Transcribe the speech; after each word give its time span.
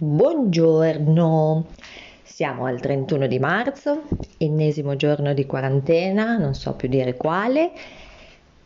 Buongiorno, 0.00 1.66
siamo 2.22 2.66
al 2.66 2.78
31 2.78 3.26
di 3.26 3.40
marzo, 3.40 4.04
ennesimo 4.36 4.94
giorno 4.94 5.34
di 5.34 5.44
quarantena, 5.44 6.36
non 6.36 6.54
so 6.54 6.74
più 6.74 6.88
dire 6.88 7.16
quale. 7.16 7.72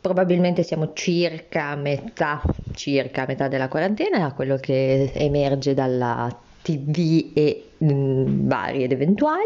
Probabilmente 0.00 0.62
siamo 0.62 0.94
circa 0.94 1.66
a 1.66 1.76
metà, 1.76 2.40
circa 2.72 3.26
metà 3.26 3.46
della 3.46 3.68
quarantena, 3.68 4.24
a 4.24 4.32
quello 4.32 4.56
che 4.56 5.12
emerge 5.12 5.74
dalla 5.74 6.34
TV 6.62 7.30
e 7.34 7.70
mh, 7.78 7.92
mm, 7.92 8.48
vari 8.48 8.82
ed 8.84 8.92
eventuali. 8.92 9.44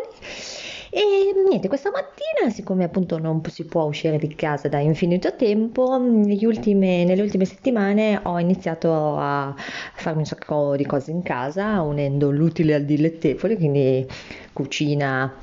E 0.94 1.00
niente, 1.48 1.68
questa 1.68 1.90
mattina, 1.90 2.52
siccome 2.52 2.84
appunto 2.84 3.16
non 3.16 3.42
si 3.46 3.64
può 3.64 3.84
uscire 3.84 4.18
di 4.18 4.34
casa 4.34 4.68
da 4.68 4.78
infinito 4.78 5.34
tempo, 5.36 5.98
ultime, 5.98 7.04
nelle 7.04 7.22
ultime 7.22 7.46
settimane 7.46 8.20
ho 8.22 8.38
iniziato 8.38 9.16
a 9.16 9.54
farmi 9.94 10.18
un 10.18 10.26
sacco 10.26 10.76
di 10.76 10.84
cose 10.84 11.10
in 11.10 11.22
casa, 11.22 11.80
unendo 11.80 12.30
l'utile 12.30 12.74
al 12.74 12.84
dilettevole, 12.84 13.56
quindi 13.56 14.06
cucina, 14.52 15.34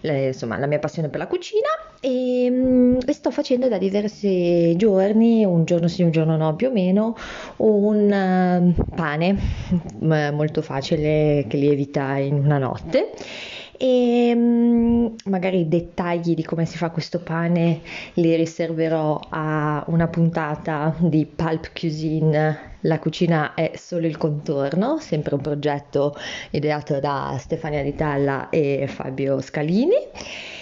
insomma 0.00 0.58
la 0.58 0.66
mia 0.66 0.78
passione 0.78 1.08
per 1.08 1.18
la 1.18 1.26
cucina 1.26 1.68
e, 2.00 2.98
e, 3.04 3.12
sto 3.12 3.30
facendo 3.30 3.68
da 3.68 3.78
diversi 3.78 4.76
giorni, 4.76 5.44
un 5.44 5.64
giorno 5.64 5.88
sì, 5.88 6.02
un 6.02 6.10
giorno 6.10 6.36
no 6.36 6.54
più 6.54 6.68
o 6.68 6.72
meno, 6.72 7.16
un 7.56 8.74
uh, 8.76 8.94
pane 8.94 9.36
molto 10.32 10.62
facile 10.62 11.44
che 11.48 11.56
lievita 11.56 12.16
in 12.18 12.34
una 12.34 12.58
notte 12.58 13.12
e 13.80 14.32
um, 14.34 15.14
magari 15.26 15.60
i 15.60 15.68
dettagli 15.68 16.34
di 16.34 16.42
come 16.42 16.66
si 16.66 16.76
fa 16.76 16.90
questo 16.90 17.20
pane 17.20 17.80
li 18.14 18.34
riserverò 18.34 19.20
a 19.28 19.84
una 19.86 20.08
puntata 20.08 20.94
di 20.98 21.24
Pulp 21.24 21.70
Cuisine. 21.72 22.67
La 22.82 22.98
cucina 23.00 23.54
è 23.54 23.72
solo 23.74 24.06
il 24.06 24.16
contorno, 24.16 24.98
sempre 24.98 25.34
un 25.34 25.40
progetto 25.40 26.14
ideato 26.50 27.00
da 27.00 27.36
Stefania 27.38 27.82
Ditalla 27.82 28.50
e 28.50 28.86
Fabio 28.88 29.40
Scalini 29.40 29.96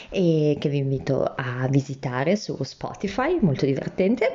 e 0.09 0.57
che 0.59 0.69
vi 0.71 0.79
invito 0.79 1.25
a 1.25 1.67
visitare 1.69 2.37
su 2.37 2.57
Spotify, 2.63 3.39
molto 3.41 3.67
divertente. 3.67 4.35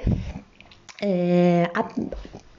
Eh, 0.99 1.67
a, 1.71 1.93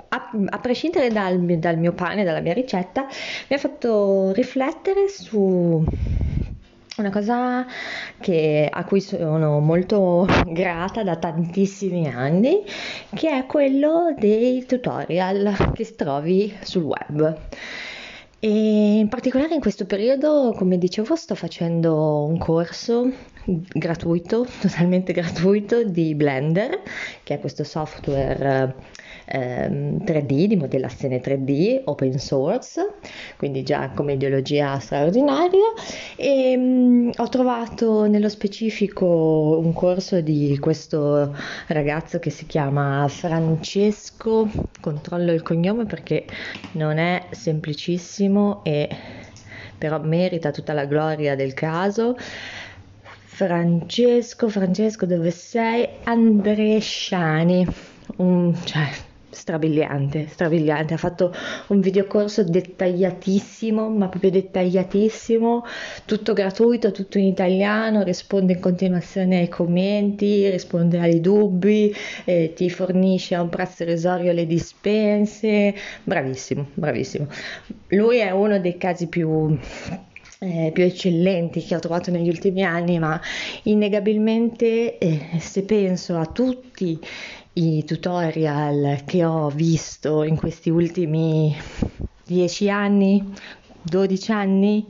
a, 0.09 0.31
a, 0.47 0.59
prescindere 0.59 1.09
dal, 1.11 1.39
dal 1.39 1.79
mio 1.79 1.93
pane, 1.93 2.25
dalla 2.25 2.41
mia 2.41 2.53
ricetta, 2.53 3.07
mi 3.49 3.57
ha 3.57 3.59
fatto 3.59 4.33
riflettere 4.33 5.09
su 5.09 5.85
una 6.97 7.11
cosa 7.11 7.67
che, 8.21 8.69
a 8.71 8.85
cui 8.85 9.01
sono 9.01 9.61
molto 9.61 10.27
grata 10.49 11.03
da 11.03 11.17
tantissimi 11.17 12.09
anni, 12.09 12.63
che 13.15 13.31
è 13.31 13.47
quello 13.47 14.15
dei 14.19 14.65
tutorial 14.67 15.73
che 15.75 15.95
trovi 15.95 16.55
sul 16.63 16.83
web. 16.85 17.39
E 18.45 18.99
in 18.99 19.09
particolare 19.09 19.55
in 19.55 19.61
questo 19.61 19.87
periodo, 19.87 20.53
come 20.57 20.77
dicevo, 20.77 21.15
sto 21.15 21.37
facendo 21.37 22.25
un 22.25 22.39
corso 22.39 23.09
gratuito, 23.45 24.45
totalmente 24.61 25.13
gratuito, 25.13 25.85
di 25.85 26.15
Blender, 26.17 26.81
che 27.23 27.35
è 27.35 27.39
questo 27.39 27.63
software 27.63 28.75
ehm, 29.27 30.03
3D, 30.05 30.45
di 30.47 30.57
modellazione 30.57 31.21
3D, 31.21 31.83
open 31.85 32.19
source, 32.19 32.95
quindi 33.37 33.63
già 33.63 33.91
come 33.95 34.15
ideologia 34.15 34.79
straordinaria. 34.79 35.73
E 36.17 36.57
ho 37.17 37.29
trovato 37.29 38.07
nello 38.07 38.29
specifico 38.29 39.59
un 39.63 39.73
corso 39.73 40.21
di 40.21 40.57
questo 40.59 41.37
ragazzo 41.69 42.19
che 42.19 42.31
si 42.31 42.47
chiama 42.47 43.07
Francesco, 43.09 44.49
controllo 44.81 45.33
il 45.33 45.43
cognome 45.43 45.85
perché 45.85 46.25
non 46.73 46.97
è 46.99 47.27
semplicissimo 47.31 48.65
e 48.65 48.89
però 49.77 50.01
merita 50.01 50.51
tutta 50.51 50.73
la 50.73 50.87
gloria 50.87 51.35
del 51.37 51.55
caso. 51.55 52.17
Francesco, 53.25 54.49
Francesco, 54.49 55.05
dove 55.05 55.31
sei? 55.31 55.89
Andresciani, 56.05 57.67
un, 58.17 58.55
cioè, 58.65 58.89
strabiliante, 59.33 60.29
strabiliante. 60.29 60.95
Ha 60.95 60.99
fatto 60.99 61.35
un 61.69 61.81
videocorso 61.81 62.45
dettagliatissimo, 62.45 63.89
ma 63.89 64.09
proprio 64.09 64.31
dettagliatissimo, 64.31 65.65
tutto 66.05 66.33
gratuito, 66.33 66.93
tutto 66.93 67.19
in 67.19 67.27
italiano, 67.27 68.03
risponde 68.03 68.53
in 68.55 68.61
continuazione 68.61 69.41
ai 69.41 69.49
commenti, 69.49 70.49
risponde 70.51 70.99
ai 70.99 71.21
dubbi, 71.21 71.95
eh, 72.25 72.53
ti 72.55 72.71
fornisce 72.71 73.35
a 73.35 73.43
un 73.43 73.49
prezzo 73.49 73.83
irrisorio 73.83 74.33
le 74.33 74.47
dispense. 74.47 75.75
Bravissimo, 76.05 76.69
bravissimo. 76.75 77.27
Lui 77.89 78.19
è 78.19 78.31
uno 78.31 78.61
dei 78.61 78.77
casi 78.77 79.09
più 79.09 79.59
eh, 80.43 80.71
più 80.73 80.83
eccellenti 80.83 81.63
che 81.63 81.77
ho 81.77 81.79
trovato 81.79 82.11
negli 82.11 82.29
ultimi 82.29 82.65
anni, 82.65 82.99
ma 82.99 83.21
innegabilmente 83.65 84.99
eh, 84.99 85.39
se 85.39 85.63
penso 85.63 86.19
a 86.19 86.27
tutti 86.27 86.99
i 87.55 87.85
tutorial 87.85 89.03
che 89.05 89.25
ho 89.25 89.49
visto 89.51 90.23
in 90.23 90.37
questi 90.37 90.71
ultimi 90.71 91.55
dieci 92.25 92.71
anni, 92.71 93.23
12 93.83 94.33
anni, 94.33 94.87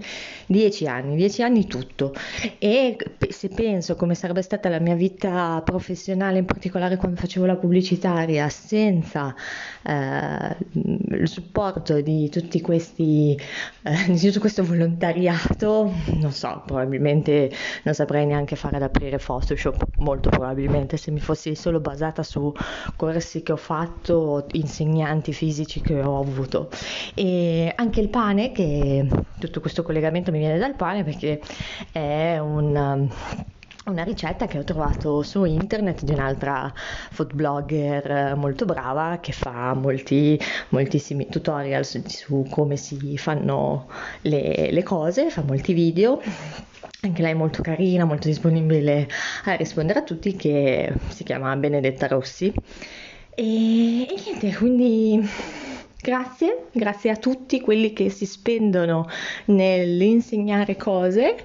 10 0.47 0.87
anni, 0.87 1.17
10 1.17 1.43
anni 1.43 1.67
tutto. 1.67 2.13
E 2.59 2.97
se 3.29 3.49
penso 3.49 3.97
come 3.97 4.15
sarebbe 4.15 4.43
stata 4.43 4.69
la 4.69 4.81
mia 4.81 4.95
vita 4.95 5.61
professionale, 5.65 6.39
in 6.39 6.45
particolare 6.45 6.97
quando 6.97 7.19
facevo 7.19 7.47
la 7.47 7.57
pubblicitaria, 7.57 8.49
senza 8.49 9.35
eh, 9.83 10.57
il 10.73 11.29
supporto 11.29 12.01
di 12.01 12.29
tutti 12.29 12.61
questi, 12.61 13.39
eh, 13.83 14.05
di 14.09 14.19
tutto 14.19 14.41
questo 14.41 14.65
volontariato, 14.65 15.93
non 16.21 16.33
so, 16.33 16.63
probabilmente 16.67 17.51
non 17.85 17.95
saprei 17.95 18.27
neanche 18.27 18.57
fare 18.57 18.77
ad 18.77 18.83
aprire 18.83 19.19
Photoshop, 19.19 19.89
molto 19.99 20.29
probabilmente 20.29 20.97
se 20.97 21.11
mi 21.11 21.21
fossi 21.21 21.55
solo 21.55 21.81
basata 21.81 22.23
su 22.23 22.53
corsi 22.97 23.43
che 23.43 23.53
ho 23.53 23.57
fatto, 23.57 24.47
insegnanti 24.53 25.33
fisici 25.33 25.81
che 25.81 26.01
ho 26.01 26.19
avuto. 26.19 26.69
E 27.15 27.73
anche 27.75 28.01
il 28.01 28.09
pane, 28.09 28.53
che 28.53 28.82
tutto 29.39 29.61
questo 29.61 29.83
collegamento 29.83 30.31
mi 30.31 30.39
viene 30.39 30.59
dal 30.59 30.75
pane 30.75 31.05
perché 31.05 31.41
è 31.93 32.39
un 32.39 33.09
una 33.85 34.05
ricetta 34.05 34.47
che 34.47 34.59
ho 34.59 34.65
trovato 34.65 35.23
su 35.23 35.45
internet 35.45 36.05
di 36.05 36.13
un'altra 36.13 36.73
food 36.75 37.35
blogger 37.35 38.37
molto 38.37 38.65
brava 38.65 39.19
che 39.21 39.33
fa 39.33 39.75
molti, 39.75 40.39
moltissimi 40.69 41.29
tutorial 41.29 41.85
su, 41.85 42.01
su 42.07 42.47
come 42.49 42.77
si 42.77 43.17
fanno 43.19 43.89
le, 44.23 44.71
le, 44.71 44.83
cose, 44.83 45.31
fa 45.31 45.43
molti 45.43 45.73
video. 45.73 46.21
Anche 47.01 47.23
lei 47.23 47.33
è 47.33 47.35
molto 47.35 47.63
carina, 47.63 48.05
molto 48.05 48.29
disponibile 48.29 49.09
a 49.47 49.55
rispondere 49.55 49.99
a 49.99 50.03
tutti, 50.03 50.37
che 50.37 50.93
si 51.09 51.25
chiama 51.25 51.57
Benedetta 51.57 52.07
Rossi. 52.07 52.53
E, 53.35 54.03
e 54.03 54.15
niente, 54.25 54.55
quindi 54.55 55.29
Grazie, 56.03 56.67
grazie 56.73 57.11
a 57.11 57.17
tutti 57.17 57.61
quelli 57.61 57.93
che 57.93 58.11
si 58.11 58.27
spendono 58.27 59.09
nell'insegnare 59.45 60.75
cose, 60.77 61.37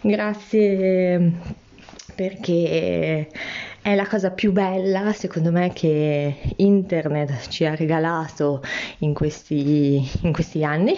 grazie 0.00 1.32
perché 2.16 3.28
è 3.80 3.94
la 3.94 4.06
cosa 4.08 4.32
più 4.32 4.50
bella 4.50 5.12
secondo 5.12 5.52
me 5.52 5.72
che 5.72 6.34
internet 6.56 7.46
ci 7.48 7.64
ha 7.64 7.76
regalato 7.76 8.62
in 8.98 9.14
questi, 9.14 10.04
in 10.22 10.32
questi 10.32 10.64
anni, 10.64 10.94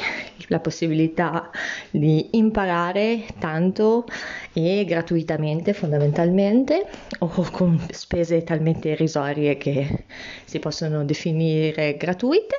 la 0.49 0.61
possibilità 0.61 1.51
di 1.91 2.31
imparare 2.33 3.27
tanto 3.39 4.07
e 4.53 4.85
gratuitamente 4.85 5.73
fondamentalmente 5.73 6.87
o 7.19 7.29
con 7.51 7.81
spese 7.91 8.43
talmente 8.43 8.91
irrisorie 8.91 9.57
che 9.57 10.05
si 10.45 10.59
possono 10.59 11.05
definire 11.05 11.97
gratuite 11.97 12.57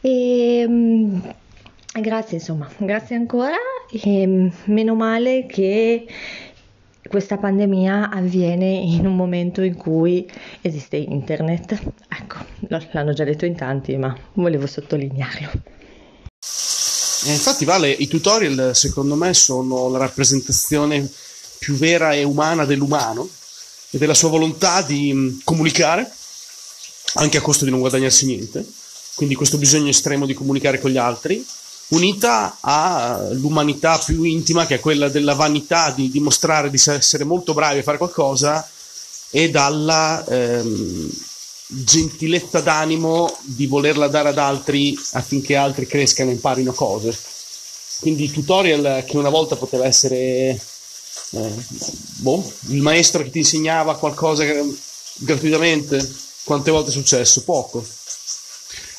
e 0.00 0.64
mm, 0.68 1.18
grazie 2.00 2.36
insomma 2.36 2.68
grazie 2.76 3.16
ancora 3.16 3.56
e 3.90 4.50
meno 4.64 4.94
male 4.94 5.46
che 5.46 6.06
questa 7.08 7.36
pandemia 7.36 8.10
avviene 8.10 8.66
in 8.66 9.06
un 9.06 9.14
momento 9.14 9.62
in 9.62 9.76
cui 9.76 10.28
esiste 10.62 10.96
internet. 10.96 11.78
Ecco, 12.08 12.38
l'hanno 12.92 13.12
già 13.12 13.24
detto 13.24 13.44
in 13.44 13.54
tanti, 13.54 13.96
ma 13.96 14.16
volevo 14.32 14.66
sottolinearlo. 14.66 15.50
Eh, 17.24 17.32
infatti, 17.32 17.64
Vale, 17.64 17.90
i 17.90 18.06
tutorial 18.06 18.72
secondo 18.74 19.14
me 19.14 19.32
sono 19.34 19.88
la 19.88 19.98
rappresentazione 19.98 21.10
più 21.58 21.74
vera 21.74 22.12
e 22.12 22.22
umana 22.22 22.64
dell'umano 22.64 23.28
e 23.90 23.98
della 23.98 24.14
sua 24.14 24.28
volontà 24.28 24.82
di 24.82 25.12
mm, 25.12 25.38
comunicare, 25.44 26.10
anche 27.14 27.38
a 27.38 27.40
costo 27.40 27.64
di 27.64 27.70
non 27.70 27.80
guadagnarsi 27.80 28.26
niente. 28.26 28.66
Quindi 29.14 29.34
questo 29.34 29.58
bisogno 29.58 29.90
estremo 29.90 30.26
di 30.26 30.34
comunicare 30.34 30.80
con 30.80 30.90
gli 30.90 30.96
altri 30.96 31.44
unita 31.88 32.58
all'umanità 32.60 33.98
più 33.98 34.22
intima 34.22 34.66
che 34.66 34.76
è 34.76 34.80
quella 34.80 35.08
della 35.08 35.34
vanità 35.34 35.90
di 35.90 36.10
dimostrare 36.10 36.70
di 36.70 36.80
essere 36.82 37.24
molto 37.24 37.52
bravi 37.52 37.80
a 37.80 37.82
fare 37.82 37.98
qualcosa 37.98 38.66
e 39.30 39.50
dalla, 39.50 40.24
ehm, 40.26 41.10
gentilezza 41.66 42.60
d'animo 42.60 43.34
di 43.42 43.66
volerla 43.66 44.08
dare 44.08 44.28
ad 44.28 44.38
altri 44.38 44.98
affinché 45.12 45.56
altri 45.56 45.86
crescano 45.86 46.30
e 46.30 46.34
imparino 46.34 46.72
cose. 46.72 47.16
Quindi 48.00 48.30
tutorial 48.30 49.04
che 49.06 49.16
una 49.16 49.30
volta 49.30 49.56
poteva 49.56 49.86
essere 49.86 50.60
eh, 51.30 51.54
boh, 52.16 52.52
il 52.68 52.82
maestro 52.82 53.22
che 53.22 53.30
ti 53.30 53.38
insegnava 53.38 53.96
qualcosa 53.96 54.44
gratuitamente, 55.16 56.12
quante 56.44 56.70
volte 56.70 56.90
è 56.90 56.92
successo? 56.92 57.42
Poco. 57.42 57.84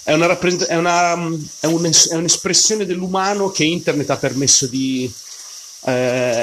È, 0.04 0.14
una 0.14 0.38
è, 0.38 0.76
una, 0.76 1.14
è, 1.60 1.66
un, 1.66 1.92
è 2.10 2.16
un'espressione 2.16 2.86
dell'umano 2.86 3.50
che 3.50 3.64
internet 3.64 4.10
ha 4.12 4.18
permesso 4.18 4.68
di 4.68 5.12
eh, 5.86 5.92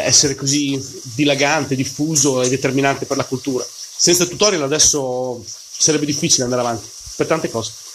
essere 0.04 0.34
così 0.34 0.80
dilagante, 1.14 1.76
diffuso 1.76 2.42
e 2.42 2.48
determinante 2.48 3.06
per 3.06 3.16
la 3.16 3.24
cultura. 3.24 3.64
Senza 3.68 4.26
tutorial 4.26 4.62
adesso 4.62 5.44
sarebbe 5.82 6.06
difficile 6.06 6.44
andare 6.44 6.62
avanti 6.62 6.88
per 7.16 7.26
tante 7.26 7.50
cose. 7.50 7.90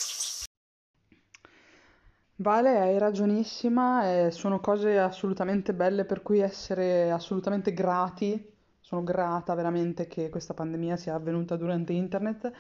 Vale, 2.40 2.78
hai 2.78 3.00
ragionissima, 3.00 4.26
eh, 4.26 4.32
sono 4.32 4.60
cose 4.60 5.00
assolutamente 5.00 5.74
belle 5.74 6.06
per 6.06 6.22
cui 6.22 6.40
essere 6.40 7.10
assolutamente 7.10 7.74
grati. 7.74 8.54
Sono 8.80 9.04
grata 9.04 9.56
veramente 9.56 10.08
che 10.08 10.30
questa 10.30 10.54
pandemia 10.54 10.98
sia 10.98 11.16
avvenuta 11.16 11.56
durante 11.56 11.94
internet, 11.94 12.52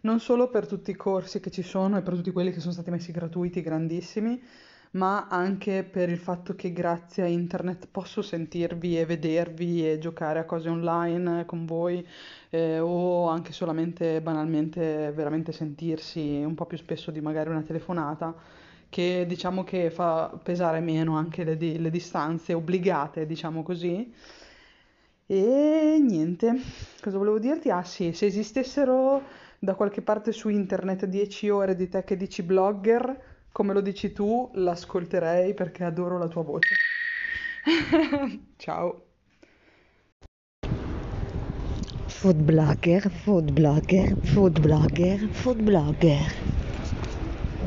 non 0.00 0.18
solo 0.18 0.48
per 0.48 0.66
tutti 0.66 0.90
i 0.92 0.96
corsi 0.96 1.40
che 1.40 1.50
ci 1.50 1.62
sono 1.62 1.98
e 1.98 2.02
per 2.02 2.14
tutti 2.14 2.30
quelli 2.30 2.50
che 2.52 2.60
sono 2.60 2.72
stati 2.72 2.90
messi 2.90 3.12
gratuiti, 3.12 3.60
grandissimi, 3.60 4.42
ma 4.92 5.26
anche 5.28 5.82
per 5.84 6.08
il 6.08 6.18
fatto 6.18 6.54
che 6.54 6.72
grazie 6.72 7.22
a 7.24 7.26
internet 7.26 7.88
posso 7.90 8.22
sentirvi 8.22 8.98
e 8.98 9.04
vedervi 9.06 9.88
e 9.90 9.98
giocare 9.98 10.38
a 10.38 10.44
cose 10.44 10.68
online 10.68 11.44
con 11.46 11.66
voi 11.66 12.06
eh, 12.50 12.78
o 12.80 13.28
anche 13.28 13.52
solamente 13.52 14.20
banalmente 14.22 15.12
veramente 15.12 15.52
sentirsi 15.52 16.42
un 16.44 16.54
po' 16.54 16.66
più 16.66 16.76
spesso 16.78 17.10
di 17.10 17.20
magari 17.20 17.50
una 17.50 17.62
telefonata 17.62 18.34
che 18.88 19.24
diciamo 19.28 19.64
che 19.64 19.90
fa 19.90 20.38
pesare 20.42 20.80
meno 20.80 21.16
anche 21.16 21.44
le, 21.44 21.56
di- 21.56 21.78
le 21.78 21.90
distanze 21.90 22.54
obbligate, 22.54 23.26
diciamo 23.26 23.62
così. 23.62 24.10
E 25.30 25.98
niente, 26.00 26.54
cosa 27.02 27.18
volevo 27.18 27.38
dirti? 27.38 27.70
Ah 27.70 27.84
sì, 27.84 28.12
se 28.12 28.26
esistessero 28.26 29.22
da 29.58 29.74
qualche 29.74 30.00
parte 30.02 30.32
su 30.32 30.48
internet 30.48 31.04
10 31.04 31.50
ore 31.50 31.74
di 31.76 31.88
te 31.88 32.02
che 32.04 32.16
dici 32.16 32.42
blogger, 32.42 33.36
come 33.58 33.72
lo 33.72 33.80
dici 33.80 34.12
tu, 34.12 34.48
l'ascolterei 34.54 35.52
perché 35.52 35.82
adoro 35.82 36.16
la 36.16 36.28
tua 36.28 36.44
voce. 36.44 36.76
Ciao. 38.56 39.06
Food 42.06 42.36
blogger, 42.36 43.10
food 43.10 43.50
blogger, 43.50 44.16
food 44.22 44.60
blogger, 44.60 45.28
food 45.32 45.62
blogger. 45.62 46.37